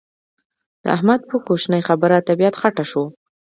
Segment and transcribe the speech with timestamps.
[0.83, 3.03] د احمد په کوشنۍ خبره طبيعت خټه شو.